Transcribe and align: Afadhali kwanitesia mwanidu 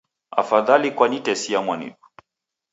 Afadhali 0.31 0.91
kwanitesia 0.91 1.61
mwanidu 1.61 2.05